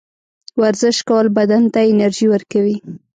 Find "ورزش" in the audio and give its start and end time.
0.61-0.97